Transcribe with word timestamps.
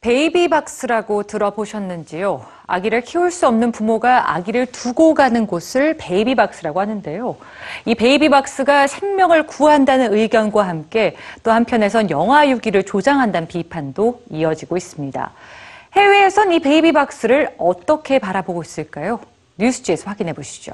베이비박스라고 0.00 1.24
들어보셨는지요? 1.24 2.46
아기를 2.66 3.02
키울 3.02 3.30
수 3.30 3.46
없는 3.46 3.70
부모가 3.70 4.34
아기를 4.34 4.66
두고 4.66 5.12
가는 5.12 5.46
곳을 5.46 5.98
베이비박스라고 5.98 6.80
하는데요. 6.80 7.36
이 7.84 7.94
베이비박스가 7.94 8.86
생명을 8.86 9.46
구한다는 9.46 10.14
의견과 10.14 10.66
함께 10.66 11.16
또 11.42 11.50
한편에선 11.50 12.08
영아유기를 12.08 12.84
조장한다는 12.84 13.46
비판도 13.46 14.22
이어지고 14.30 14.78
있습니다. 14.78 15.32
해외에선 15.92 16.52
이 16.52 16.60
베이비박스를 16.60 17.56
어떻게 17.58 18.18
바라보고 18.18 18.62
있을까요? 18.62 19.20
뉴스G에서 19.58 20.08
확인해 20.08 20.32
보시죠. 20.32 20.72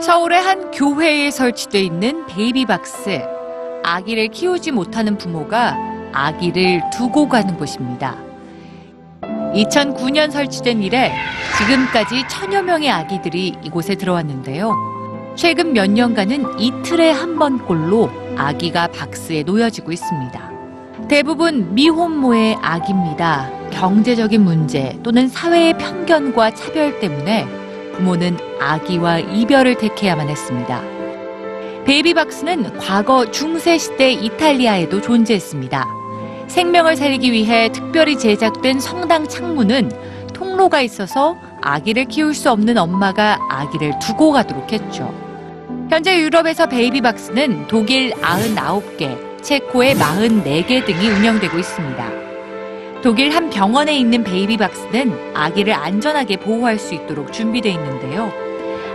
서울의 0.00 0.40
한 0.40 0.70
교회에 0.70 1.32
설치돼 1.32 1.80
있는 1.80 2.26
베이비박스. 2.26 3.37
아기를 3.88 4.28
키우지 4.28 4.72
못하는 4.72 5.16
부모가 5.16 5.74
아기를 6.12 6.82
두고 6.92 7.28
가는 7.28 7.56
곳입니다. 7.56 8.16
2009년 9.54 10.30
설치된 10.30 10.82
이래 10.82 11.12
지금까지 11.56 12.28
천여 12.28 12.62
명의 12.62 12.90
아기들이 12.90 13.54
이곳에 13.64 13.94
들어왔는데요. 13.94 14.74
최근 15.36 15.72
몇 15.72 15.90
년간은 15.90 16.60
이틀에 16.60 17.10
한 17.10 17.38
번꼴로 17.38 18.10
아기가 18.36 18.88
박스에 18.88 19.42
놓여지고 19.42 19.92
있습니다. 19.92 20.50
대부분 21.08 21.74
미혼모의 21.74 22.58
아기입니다. 22.60 23.48
경제적인 23.70 24.42
문제 24.42 24.98
또는 25.02 25.28
사회의 25.28 25.72
편견과 25.78 26.50
차별 26.50 27.00
때문에 27.00 27.46
부모는 27.94 28.36
아기와 28.60 29.20
이별을 29.20 29.78
택해야만 29.78 30.28
했습니다. 30.28 30.97
베이비박스는 31.88 32.76
과거 32.76 33.30
중세 33.30 33.78
시대 33.78 34.12
이탈리아에도 34.12 35.00
존재했습니다. 35.00 35.86
생명을 36.46 36.96
살리기 36.96 37.32
위해 37.32 37.70
특별히 37.72 38.18
제작된 38.18 38.78
성당 38.78 39.26
창문은 39.26 39.90
통로가 40.34 40.82
있어서 40.82 41.38
아기를 41.62 42.04
키울 42.04 42.34
수 42.34 42.50
없는 42.50 42.76
엄마가 42.76 43.38
아기를 43.48 43.98
두고 44.00 44.32
가도록 44.32 44.70
했죠. 44.70 45.14
현재 45.88 46.20
유럽에서 46.20 46.66
베이비박스는 46.68 47.68
독일 47.68 48.10
99개, 48.10 49.42
체코의 49.42 49.94
44개 49.94 50.84
등이 50.84 51.08
운영되고 51.08 51.58
있습니다. 51.58 52.10
독일 53.02 53.34
한 53.34 53.48
병원에 53.48 53.96
있는 53.96 54.24
베이비박스는 54.24 55.34
아기를 55.34 55.72
안전하게 55.72 56.36
보호할 56.36 56.78
수 56.78 56.92
있도록 56.92 57.32
준비되어 57.32 57.72
있는데요. 57.72 58.47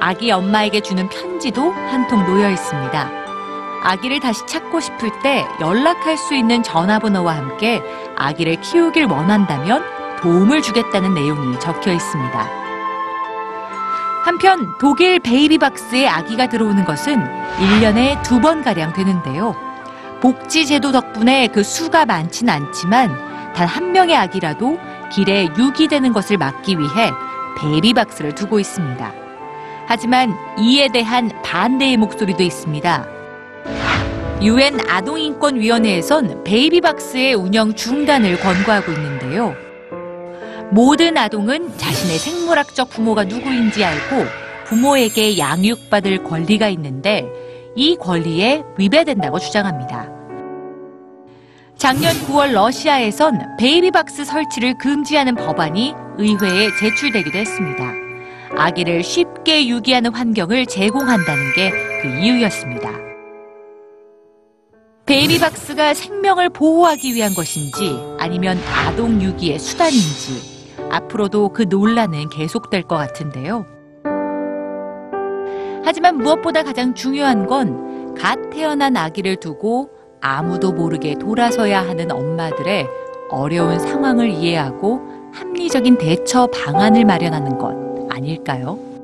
아기 0.00 0.30
엄마에게 0.30 0.80
주는 0.80 1.08
편지도 1.08 1.70
한 1.72 2.06
통 2.08 2.24
놓여 2.24 2.50
있습니다. 2.50 3.10
아기를 3.82 4.20
다시 4.20 4.44
찾고 4.46 4.80
싶을 4.80 5.10
때 5.22 5.44
연락할 5.60 6.16
수 6.16 6.34
있는 6.34 6.62
전화번호와 6.62 7.36
함께 7.36 7.82
아기를 8.16 8.60
키우길 8.60 9.04
원한다면 9.06 9.84
도움을 10.20 10.62
주겠다는 10.62 11.14
내용이 11.14 11.58
적혀 11.60 11.92
있습니다. 11.92 12.48
한편 14.24 14.74
독일 14.80 15.20
베이비박스에 15.20 16.06
아기가 16.08 16.48
들어오는 16.48 16.84
것은 16.84 17.16
1년에 17.58 18.22
두 18.22 18.40
번가량 18.40 18.92
되는데요. 18.92 19.54
복지제도 20.20 20.90
덕분에 20.92 21.48
그 21.48 21.62
수가 21.62 22.06
많진 22.06 22.48
않지만 22.48 23.52
단 23.54 23.66
한 23.68 23.92
명의 23.92 24.16
아기라도 24.16 24.78
길에 25.10 25.48
유기되는 25.56 26.12
것을 26.12 26.36
막기 26.38 26.78
위해 26.78 27.12
베이비박스를 27.58 28.34
두고 28.34 28.58
있습니다. 28.60 29.25
하지만 29.86 30.36
이에 30.58 30.88
대한 30.88 31.30
반대의 31.42 31.96
목소리도 31.96 32.42
있습니다. 32.42 33.06
유엔 34.42 34.78
아동인권위원회에선 34.88 36.44
베이비박스의 36.44 37.34
운영 37.34 37.74
중단을 37.74 38.38
권고하고 38.40 38.92
있는데요. 38.92 39.54
모든 40.70 41.16
아동은 41.16 41.78
자신의 41.78 42.18
생물학적 42.18 42.90
부모가 42.90 43.24
누구인지 43.24 43.84
알고 43.84 44.24
부모에게 44.66 45.38
양육받을 45.38 46.24
권리가 46.24 46.68
있는데 46.70 47.24
이 47.76 47.96
권리에 47.96 48.64
위배된다고 48.76 49.38
주장합니다. 49.38 50.10
작년 51.76 52.12
9월 52.26 52.52
러시아에선 52.52 53.56
베이비박스 53.58 54.24
설치를 54.24 54.76
금지하는 54.78 55.34
법안이 55.34 55.94
의회에 56.18 56.68
제출되기도 56.80 57.38
했습니다. 57.38 58.05
아기를 58.56 59.02
쉽게 59.02 59.68
유기하는 59.68 60.12
환경을 60.12 60.66
제공한다는 60.66 61.52
게 61.54 61.70
그 62.02 62.08
이유였습니다. 62.08 62.90
베이비박스가 65.06 65.94
생명을 65.94 66.50
보호하기 66.50 67.14
위한 67.14 67.32
것인지 67.34 67.98
아니면 68.18 68.58
아동 68.74 69.22
유기의 69.22 69.58
수단인지 69.58 70.66
앞으로도 70.90 71.50
그 71.50 71.62
논란은 71.62 72.28
계속될 72.28 72.82
것 72.82 72.96
같은데요. 72.96 73.64
하지만 75.84 76.18
무엇보다 76.18 76.62
가장 76.62 76.94
중요한 76.94 77.46
건 77.46 77.86
갓 78.18 78.48
태어난 78.48 78.96
아기를 78.96 79.36
두고 79.36 79.90
아무도 80.22 80.72
모르게 80.72 81.16
돌아서야 81.16 81.86
하는 81.86 82.10
엄마들의 82.10 82.88
어려운 83.28 83.78
상황을 83.78 84.30
이해하고 84.30 85.00
합리적인 85.34 85.98
대처 85.98 86.46
방안을 86.46 87.04
마련하는 87.04 87.58
것 87.58 87.85
아닐까요? 88.16 88.95